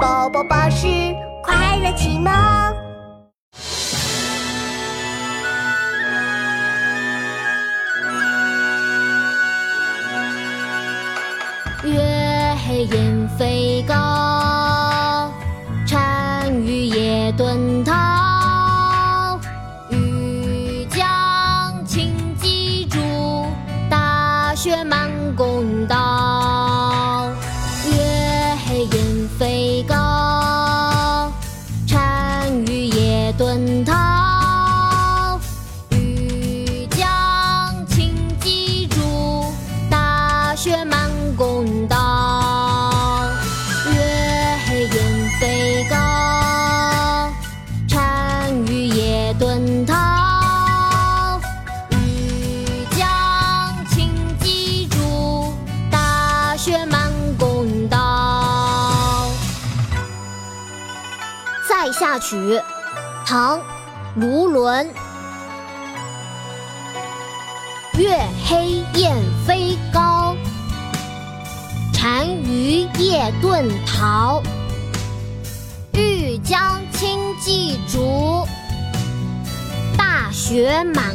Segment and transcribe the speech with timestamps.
[0.00, 0.86] 宝宝巴士
[1.42, 2.32] 快乐启蒙。
[11.82, 15.32] 月黑雁飞高，
[15.90, 19.40] 单于夜遁逃。
[19.90, 23.00] 欲将轻骑逐，
[23.90, 26.17] 大雪满弓刀。
[33.38, 35.38] 遁逃。
[35.90, 39.54] 欲将轻骑逐，
[39.88, 43.30] 大雪满弓刀。
[43.92, 45.96] 月黑雁飞高，
[47.88, 51.40] 单于夜遁逃。
[51.90, 53.06] 欲将
[53.88, 55.54] 轻骑逐，
[55.92, 57.96] 大雪满弓刀。
[61.68, 62.36] 《塞下曲》
[63.30, 63.58] 唐·
[64.14, 64.88] 卢纶。
[67.98, 69.14] 月黑雁
[69.46, 70.34] 飞高，
[71.92, 74.42] 单于夜遁逃。
[75.92, 78.46] 欲将轻骑逐，
[79.94, 81.14] 大雪满